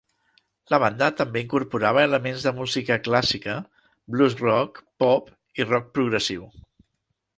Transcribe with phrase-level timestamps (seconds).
[0.73, 3.57] La banda també incorporava elements de música clàssica,
[4.15, 5.31] blues-rock, pop
[5.61, 6.49] i rock progressiu.